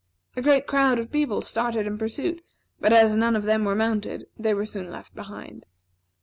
[0.35, 2.43] A great crowd of people started in pursuit,
[2.79, 5.67] but as none of them were mounted, they were soon left behind.